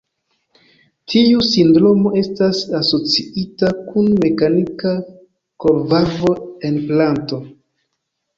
Tiu 1.13 1.43
sindromo 1.47 2.13
estas 2.21 2.61
asociita 2.79 3.69
kun 3.91 4.09
mekanika 4.25 4.95
korvalvo-enplanto. 5.67 7.41